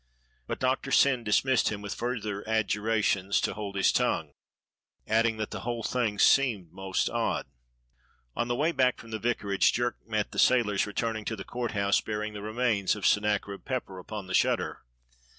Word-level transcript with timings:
But 0.47 0.59
Doctor 0.59 0.89
Syn 0.89 1.23
dismissed 1.23 1.69
him 1.71 1.79
with 1.83 1.93
further 1.93 2.41
adjura 2.47 3.03
tions 3.03 3.39
to 3.41 3.53
hold 3.53 3.75
his 3.75 3.91
tongue, 3.91 4.33
adding 5.05 5.37
that 5.37 5.51
the 5.51 5.59
whole 5.59 5.83
thing 5.83 6.17
seemed 6.17 6.71
most 6.71 7.07
odd. 7.07 7.45
On 8.35 8.47
the 8.47 8.55
way 8.55 8.71
back 8.71 8.97
from 8.97 9.11
the 9.11 9.19
vicarage 9.19 9.71
Jerk 9.71 9.97
met 10.07 10.31
the 10.31 10.39
sailors 10.39 10.87
returning 10.87 11.23
to 11.25 11.35
the 11.35 11.43
Court 11.43 11.73
House 11.73 12.01
bearing 12.01 12.33
the 12.33 12.41
re 12.41 12.51
mains 12.53 12.95
of 12.95 13.05
Sennacherib 13.05 13.63
Pepper 13.63 13.99
upon 13.99 14.25
the 14.25 14.33
shutter. 14.33 14.81